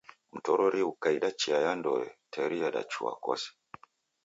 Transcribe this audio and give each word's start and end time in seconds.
Mtorori 0.35 0.81
ghukaida 0.85 1.29
chia 1.39 1.57
ya 1.65 1.73
ndoe, 1.79 2.07
teri 2.31 2.57
yadachua 2.63 3.13
kose 3.23 3.49